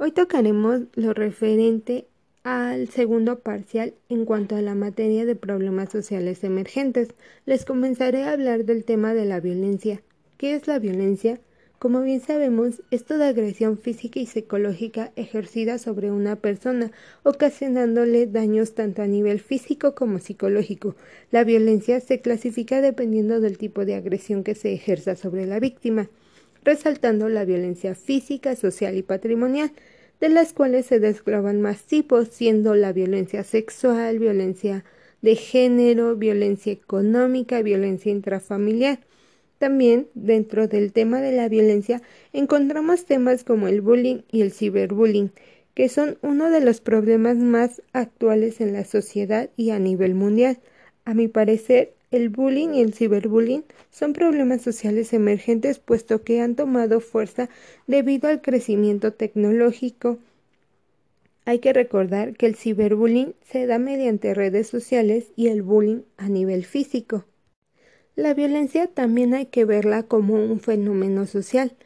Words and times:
Hoy 0.00 0.12
tocaremos 0.12 0.82
lo 0.94 1.12
referente 1.12 2.06
al 2.44 2.88
segundo 2.88 3.40
parcial 3.40 3.94
en 4.08 4.26
cuanto 4.26 4.54
a 4.54 4.62
la 4.62 4.76
materia 4.76 5.26
de 5.26 5.34
problemas 5.34 5.90
sociales 5.90 6.44
emergentes. 6.44 7.08
Les 7.46 7.64
comenzaré 7.64 8.22
a 8.22 8.30
hablar 8.30 8.64
del 8.64 8.84
tema 8.84 9.12
de 9.12 9.24
la 9.24 9.40
violencia. 9.40 10.00
¿Qué 10.36 10.54
es 10.54 10.68
la 10.68 10.78
violencia? 10.78 11.40
Como 11.80 12.00
bien 12.00 12.20
sabemos, 12.20 12.80
es 12.92 13.06
toda 13.06 13.26
agresión 13.26 13.76
física 13.76 14.20
y 14.20 14.26
psicológica 14.26 15.10
ejercida 15.16 15.78
sobre 15.78 16.12
una 16.12 16.36
persona, 16.36 16.92
ocasionándole 17.24 18.28
daños 18.28 18.74
tanto 18.74 19.02
a 19.02 19.08
nivel 19.08 19.40
físico 19.40 19.96
como 19.96 20.20
psicológico. 20.20 20.94
La 21.32 21.42
violencia 21.42 21.98
se 21.98 22.20
clasifica 22.20 22.80
dependiendo 22.80 23.40
del 23.40 23.58
tipo 23.58 23.84
de 23.84 23.96
agresión 23.96 24.44
que 24.44 24.54
se 24.54 24.72
ejerza 24.72 25.16
sobre 25.16 25.44
la 25.46 25.58
víctima, 25.58 26.08
resaltando 26.68 27.30
la 27.30 27.46
violencia 27.46 27.94
física, 27.94 28.54
social 28.54 28.94
y 28.98 29.02
patrimonial, 29.02 29.72
de 30.20 30.28
las 30.28 30.52
cuales 30.52 30.84
se 30.84 31.00
desgloban 31.00 31.62
más 31.62 31.84
tipos, 31.84 32.28
siendo 32.28 32.74
la 32.74 32.92
violencia 32.92 33.42
sexual, 33.42 34.18
violencia 34.18 34.84
de 35.22 35.34
género, 35.34 36.14
violencia 36.16 36.70
económica, 36.70 37.62
violencia 37.62 38.12
intrafamiliar. 38.12 38.98
También 39.56 40.08
dentro 40.12 40.68
del 40.68 40.92
tema 40.92 41.22
de 41.22 41.32
la 41.32 41.48
violencia 41.48 42.02
encontramos 42.34 43.06
temas 43.06 43.44
como 43.44 43.66
el 43.66 43.80
bullying 43.80 44.20
y 44.30 44.42
el 44.42 44.52
ciberbullying, 44.52 45.32
que 45.72 45.88
son 45.88 46.18
uno 46.20 46.50
de 46.50 46.60
los 46.60 46.82
problemas 46.82 47.38
más 47.38 47.80
actuales 47.94 48.60
en 48.60 48.74
la 48.74 48.84
sociedad 48.84 49.48
y 49.56 49.70
a 49.70 49.78
nivel 49.78 50.14
mundial. 50.14 50.58
A 51.06 51.14
mi 51.14 51.28
parecer, 51.28 51.94
el 52.10 52.30
bullying 52.30 52.70
y 52.74 52.80
el 52.80 52.94
ciberbullying 52.94 53.64
son 53.90 54.14
problemas 54.14 54.62
sociales 54.62 55.12
emergentes 55.12 55.78
puesto 55.78 56.22
que 56.22 56.40
han 56.40 56.56
tomado 56.56 57.00
fuerza 57.00 57.50
debido 57.86 58.28
al 58.28 58.40
crecimiento 58.40 59.12
tecnológico. 59.12 60.18
Hay 61.44 61.58
que 61.58 61.72
recordar 61.72 62.34
que 62.34 62.46
el 62.46 62.56
ciberbullying 62.56 63.34
se 63.42 63.66
da 63.66 63.78
mediante 63.78 64.34
redes 64.34 64.66
sociales 64.68 65.32
y 65.36 65.48
el 65.48 65.62
bullying 65.62 66.02
a 66.16 66.28
nivel 66.28 66.64
físico. 66.64 67.24
La 68.16 68.34
violencia 68.34 68.86
también 68.86 69.32
hay 69.32 69.46
que 69.46 69.64
verla 69.64 70.02
como 70.02 70.34
un 70.34 70.60
fenómeno 70.60 71.26
social. 71.26 71.76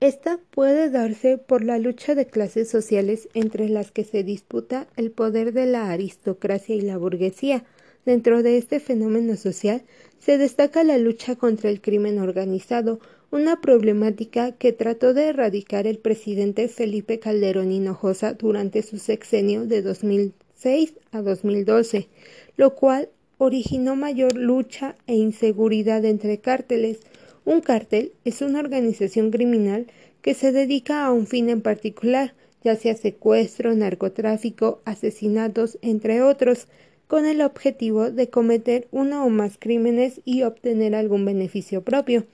Esta 0.00 0.38
puede 0.50 0.90
darse 0.90 1.38
por 1.38 1.64
la 1.64 1.78
lucha 1.78 2.14
de 2.14 2.26
clases 2.26 2.68
sociales 2.68 3.28
entre 3.34 3.68
las 3.68 3.90
que 3.90 4.04
se 4.04 4.22
disputa 4.22 4.86
el 4.96 5.10
poder 5.10 5.52
de 5.52 5.66
la 5.66 5.90
aristocracia 5.90 6.74
y 6.74 6.82
la 6.82 6.98
burguesía. 6.98 7.64
Dentro 8.08 8.42
de 8.42 8.56
este 8.56 8.80
fenómeno 8.80 9.36
social 9.36 9.82
se 10.18 10.38
destaca 10.38 10.82
la 10.82 10.96
lucha 10.96 11.36
contra 11.36 11.68
el 11.68 11.82
crimen 11.82 12.18
organizado, 12.18 13.00
una 13.30 13.60
problemática 13.60 14.52
que 14.52 14.72
trató 14.72 15.12
de 15.12 15.26
erradicar 15.26 15.86
el 15.86 15.98
presidente 15.98 16.68
Felipe 16.68 17.18
Calderón 17.18 17.70
Hinojosa 17.70 18.32
durante 18.32 18.80
su 18.80 18.96
sexenio 18.96 19.66
de 19.66 19.82
2006 19.82 20.94
a 21.12 21.20
2012, 21.20 22.08
lo 22.56 22.74
cual 22.74 23.10
originó 23.36 23.94
mayor 23.94 24.34
lucha 24.38 24.96
e 25.06 25.14
inseguridad 25.14 26.02
entre 26.06 26.38
cárteles. 26.38 27.00
Un 27.44 27.60
cártel 27.60 28.12
es 28.24 28.40
una 28.40 28.60
organización 28.60 29.30
criminal 29.30 29.86
que 30.22 30.32
se 30.32 30.50
dedica 30.50 31.04
a 31.04 31.12
un 31.12 31.26
fin 31.26 31.50
en 31.50 31.60
particular, 31.60 32.32
ya 32.64 32.74
sea 32.74 32.96
secuestro, 32.96 33.74
narcotráfico, 33.74 34.80
asesinatos, 34.86 35.76
entre 35.82 36.22
otros, 36.22 36.68
con 37.08 37.26
el 37.26 37.40
objetivo 37.40 38.10
de 38.10 38.28
cometer 38.30 38.86
uno 38.92 39.24
o 39.24 39.30
más 39.30 39.56
crímenes 39.58 40.20
y 40.24 40.42
obtener 40.44 40.94
algún 40.94 41.24
beneficio 41.24 41.82
propio. 41.82 42.24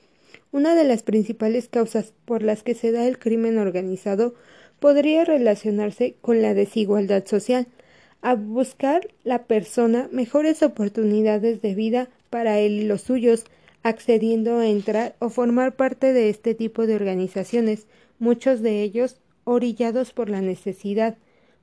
Una 0.52 0.74
de 0.74 0.84
las 0.84 1.02
principales 1.02 1.68
causas 1.68 2.12
por 2.24 2.42
las 2.42 2.62
que 2.62 2.74
se 2.74 2.92
da 2.92 3.06
el 3.06 3.18
crimen 3.18 3.56
organizado 3.58 4.34
podría 4.80 5.24
relacionarse 5.24 6.16
con 6.20 6.42
la 6.42 6.54
desigualdad 6.54 7.24
social, 7.24 7.68
a 8.20 8.34
buscar 8.34 9.08
la 9.22 9.44
persona 9.44 10.08
mejores 10.10 10.62
oportunidades 10.62 11.62
de 11.62 11.74
vida 11.74 12.08
para 12.30 12.58
él 12.58 12.72
y 12.72 12.84
los 12.84 13.02
suyos, 13.02 13.44
accediendo 13.82 14.58
a 14.58 14.66
entrar 14.66 15.14
o 15.20 15.28
formar 15.28 15.76
parte 15.76 16.12
de 16.12 16.30
este 16.30 16.54
tipo 16.54 16.86
de 16.86 16.96
organizaciones, 16.96 17.86
muchos 18.18 18.60
de 18.62 18.82
ellos 18.82 19.20
orillados 19.44 20.12
por 20.12 20.30
la 20.30 20.40
necesidad, 20.40 21.16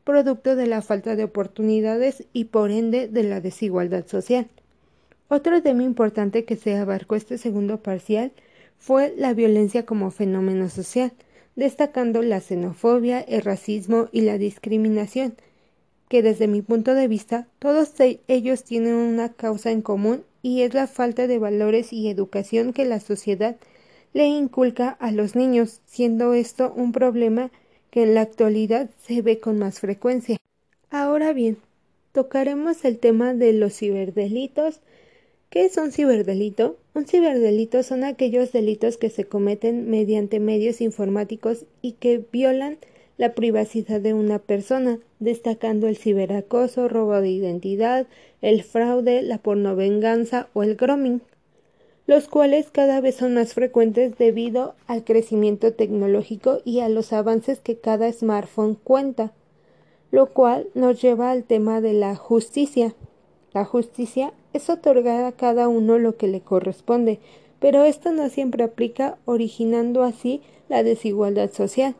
producto 0.03 0.55
de 0.55 0.67
la 0.67 0.81
falta 0.81 1.15
de 1.15 1.23
oportunidades 1.23 2.25
y 2.33 2.45
por 2.45 2.71
ende 2.71 3.07
de 3.07 3.23
la 3.23 3.41
desigualdad 3.41 4.07
social. 4.07 4.47
Otro 5.27 5.61
tema 5.61 5.83
importante 5.83 6.43
que 6.43 6.55
se 6.55 6.75
abarcó 6.75 7.15
este 7.15 7.37
segundo 7.37 7.77
parcial 7.77 8.31
fue 8.77 9.13
la 9.15 9.33
violencia 9.33 9.85
como 9.85 10.11
fenómeno 10.11 10.69
social, 10.69 11.13
destacando 11.55 12.21
la 12.21 12.41
xenofobia, 12.41 13.21
el 13.21 13.41
racismo 13.41 14.09
y 14.11 14.21
la 14.21 14.37
discriminación, 14.37 15.35
que 16.09 16.21
desde 16.21 16.47
mi 16.47 16.61
punto 16.61 16.93
de 16.95 17.07
vista 17.07 17.47
todos 17.59 17.97
e-, 17.99 18.19
ellos 18.27 18.63
tienen 18.63 18.95
una 18.95 19.29
causa 19.29 19.71
en 19.71 19.81
común 19.81 20.23
y 20.41 20.63
es 20.63 20.73
la 20.73 20.87
falta 20.87 21.27
de 21.27 21.39
valores 21.39 21.93
y 21.93 22.09
educación 22.09 22.73
que 22.73 22.85
la 22.85 22.99
sociedad 22.99 23.55
le 24.13 24.25
inculca 24.25 24.89
a 24.89 25.11
los 25.11 25.35
niños, 25.35 25.79
siendo 25.85 26.33
esto 26.33 26.73
un 26.75 26.91
problema 26.91 27.51
que 27.91 28.03
en 28.03 28.15
la 28.15 28.21
actualidad 28.21 28.89
se 29.05 29.21
ve 29.21 29.39
con 29.39 29.59
más 29.59 29.79
frecuencia. 29.79 30.37
Ahora 30.89 31.33
bien, 31.33 31.57
tocaremos 32.13 32.83
el 32.85 32.97
tema 32.97 33.33
de 33.33 33.53
los 33.53 33.77
ciberdelitos. 33.77 34.79
¿Qué 35.49 35.65
es 35.65 35.77
un 35.77 35.91
ciberdelito? 35.91 36.77
Un 36.95 37.05
ciberdelito 37.05 37.83
son 37.83 38.03
aquellos 38.03 38.51
delitos 38.51 38.97
que 38.97 39.09
se 39.09 39.25
cometen 39.25 39.89
mediante 39.89 40.39
medios 40.39 40.81
informáticos 40.81 41.65
y 41.81 41.93
que 41.93 42.25
violan 42.31 42.77
la 43.17 43.35
privacidad 43.35 44.01
de 44.01 44.13
una 44.13 44.39
persona, 44.39 44.97
destacando 45.19 45.87
el 45.87 45.97
ciberacoso, 45.97 46.87
robo 46.87 47.19
de 47.21 47.29
identidad, 47.29 48.07
el 48.41 48.63
fraude, 48.63 49.21
la 49.21 49.37
pornovenganza 49.37 50.47
o 50.53 50.63
el 50.63 50.75
grooming, 50.75 51.21
los 52.11 52.27
cuales 52.27 52.69
cada 52.69 52.99
vez 52.99 53.15
son 53.15 53.35
más 53.35 53.53
frecuentes 53.53 54.17
debido 54.17 54.75
al 54.85 55.05
crecimiento 55.05 55.71
tecnológico 55.71 56.57
y 56.65 56.81
a 56.81 56.89
los 56.89 57.13
avances 57.13 57.61
que 57.61 57.77
cada 57.77 58.11
smartphone 58.11 58.75
cuenta, 58.75 59.31
lo 60.11 60.25
cual 60.25 60.67
nos 60.73 61.01
lleva 61.01 61.31
al 61.31 61.45
tema 61.45 61.79
de 61.79 61.93
la 61.93 62.17
justicia. 62.17 62.95
La 63.53 63.63
justicia 63.63 64.33
es 64.51 64.69
otorgar 64.69 65.23
a 65.23 65.31
cada 65.31 65.69
uno 65.69 65.99
lo 65.99 66.17
que 66.17 66.27
le 66.27 66.41
corresponde, 66.41 67.21
pero 67.61 67.85
esto 67.85 68.11
no 68.11 68.27
siempre 68.27 68.65
aplica, 68.65 69.17
originando 69.23 70.03
así 70.03 70.41
la 70.67 70.83
desigualdad 70.83 71.49
social. 71.49 71.95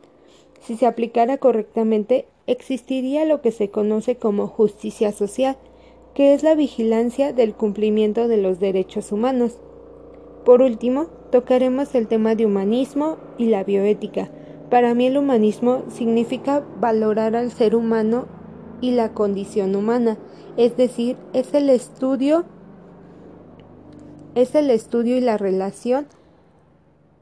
Si 0.60 0.76
se 0.76 0.88
aplicara 0.88 1.38
correctamente, 1.38 2.26
existiría 2.48 3.24
lo 3.24 3.40
que 3.40 3.54
se 3.54 3.70
conoce 3.70 4.18
como 4.18 4.48
justicia 4.48 5.14
social, 5.14 5.56
que 6.14 6.34
es 6.34 6.44
la 6.44 6.54
vigilancia 6.54 7.32
del 7.32 7.54
cumplimiento 7.54 8.28
de 8.28 8.36
los 8.36 8.60
derechos 8.60 9.14
humanos. 9.14 9.62
Por 10.46 10.62
último, 10.62 11.08
tocaremos 11.32 11.94
el 11.96 12.08
tema 12.08 12.36
de 12.36 12.46
humanismo 12.46 13.18
y 13.38 13.46
la 13.46 13.64
bioética. 13.64 14.30
Para 14.70 14.94
mí 14.94 15.08
el 15.08 15.18
humanismo 15.18 15.84
significa 15.90 16.64
valorar 16.80 17.36
al 17.36 17.52
ser 17.52 17.76
humano 17.76 18.26
y 18.82 18.92
la 18.92 19.14
condición 19.14 19.76
humana, 19.76 20.18
es 20.58 20.76
decir, 20.78 21.18
es 21.34 21.54
el 21.54 21.70
estudio 21.70 22.46
es 24.34 24.56
el 24.56 24.70
estudio 24.70 25.18
y 25.18 25.22
la 25.22 25.38
relación 25.38 26.08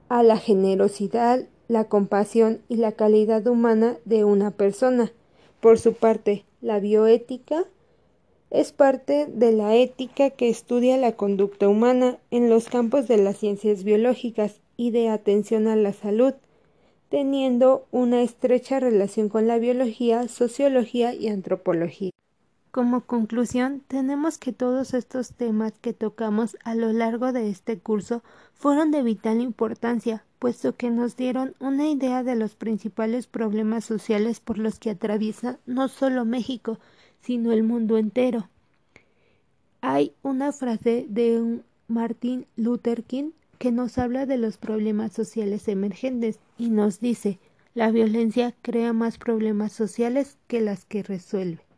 a 0.09 0.21
la 0.21 0.37
generosidad, 0.37 1.47
la 1.67 1.85
compasión 1.85 2.61
y 2.67 2.75
la 2.75 2.91
calidad 2.91 3.47
humana 3.47 3.97
de 4.05 4.23
una 4.23 4.51
persona. 4.51 5.11
Por 5.59 5.79
su 5.79 5.93
parte, 5.93 6.45
la 6.61 6.79
bioética 6.79 7.65
es 8.51 8.71
parte 8.71 9.27
de 9.27 9.51
la 9.51 9.75
ética 9.75 10.31
que 10.31 10.49
estudia 10.49 10.97
la 10.97 11.11
conducta 11.13 11.67
humana 11.67 12.17
en 12.31 12.49
los 12.49 12.67
campos 12.67 13.07
de 13.07 13.17
las 13.17 13.37
ciencias 13.37 13.83
biológicas 13.83 14.61
y 14.75 14.91
de 14.91 15.09
atención 15.09 15.67
a 15.67 15.75
la 15.75 15.93
salud, 15.93 16.33
teniendo 17.09 17.85
una 17.91 18.21
estrecha 18.21 18.79
relación 18.79 19.29
con 19.29 19.47
la 19.47 19.59
biología, 19.59 20.27
sociología 20.27 21.13
y 21.13 21.27
antropología. 21.27 22.11
Como 22.71 23.01
conclusión, 23.01 23.81
tenemos 23.87 24.37
que 24.37 24.53
todos 24.53 24.93
estos 24.93 25.33
temas 25.33 25.73
que 25.81 25.93
tocamos 25.93 26.55
a 26.63 26.75
lo 26.75 26.93
largo 26.93 27.33
de 27.33 27.49
este 27.49 27.79
curso 27.79 28.23
fueron 28.53 28.91
de 28.91 29.01
vital 29.01 29.41
importancia, 29.41 30.23
puesto 30.37 30.75
que 30.75 30.91
nos 30.91 31.17
dieron 31.17 31.55
una 31.59 31.89
idea 31.89 32.23
de 32.23 32.35
los 32.35 32.55
principales 32.55 33.25
problemas 33.25 33.85
sociales 33.85 34.39
por 34.39 34.59
los 34.59 34.77
que 34.77 34.91
atraviesa 34.91 35.59
no 35.65 35.87
solo 35.87 36.25
México, 36.25 36.77
sino 37.21 37.51
el 37.51 37.63
mundo 37.63 37.97
entero. 37.97 38.49
Hay 39.81 40.13
una 40.23 40.51
frase 40.51 41.05
de 41.09 41.41
un 41.41 41.63
Martin 41.87 42.45
Luther 42.55 43.03
King 43.03 43.31
que 43.57 43.71
nos 43.71 43.97
habla 43.97 44.25
de 44.25 44.37
los 44.37 44.57
problemas 44.57 45.11
sociales 45.11 45.67
emergentes 45.67 46.39
y 46.57 46.69
nos 46.69 46.99
dice 46.99 47.39
la 47.75 47.91
violencia 47.91 48.55
crea 48.61 48.93
más 48.93 49.17
problemas 49.17 49.71
sociales 49.71 50.37
que 50.47 50.59
las 50.59 50.85
que 50.85 51.03
resuelve. 51.03 51.68